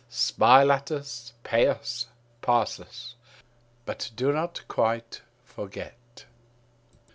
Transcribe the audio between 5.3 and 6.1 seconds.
forget.